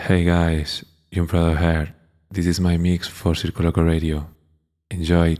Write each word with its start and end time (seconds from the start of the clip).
Hey 0.00 0.24
guys, 0.24 0.82
Yung 1.12 1.26
Prado 1.28 1.52
here. 1.54 1.94
This 2.32 2.46
is 2.46 2.58
my 2.58 2.78
mix 2.78 3.06
for 3.06 3.34
Circoloco 3.34 3.84
Radio. 3.84 4.24
Enjoy. 4.90 5.36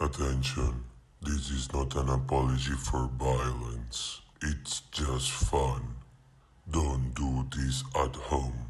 Attention, 0.00 0.82
this 1.22 1.50
is 1.54 1.72
not 1.72 1.94
an 1.94 2.08
apology 2.08 2.74
for 2.74 3.08
violence. 3.14 4.20
It's 4.42 4.82
just 4.90 5.30
fun. 5.30 5.94
Don't 6.68 7.14
do 7.14 7.46
this 7.54 7.84
at 7.94 8.16
home. 8.16 8.66